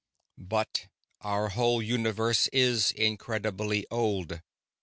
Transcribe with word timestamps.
"But 0.39 0.87
our 1.19 1.49
whole 1.49 1.79
universe 1.79 2.47
is 2.51 2.91
incredibly 2.93 3.85
old. 3.91 4.41